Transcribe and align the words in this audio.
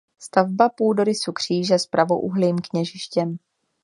Stavba 0.19 0.69
půdorysu 0.69 1.31
kříže 1.31 1.79
s 1.79 1.85
pravoúhlým 1.87 2.55
kněžištěm. 2.59 3.37